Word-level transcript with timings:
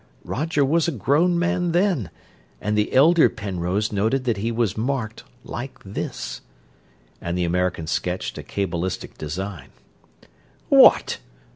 Roger 0.25 0.65
was 0.65 0.87
a 0.87 0.91
grown 0.91 1.37
man 1.37 1.73
then, 1.73 2.09
and 2.59 2.75
the 2.75 2.91
elder 2.91 3.29
Penrose 3.29 3.91
noted 3.91 4.23
that 4.23 4.37
he 4.37 4.51
was 4.51 4.75
marked, 4.75 5.23
like 5.43 5.77
this," 5.85 6.41
and 7.21 7.37
the 7.37 7.45
American 7.45 7.85
sketched 7.85 8.35
a 8.39 8.41
cabalistic 8.41 9.15
design. 9.15 9.69
"What!" 10.69 11.19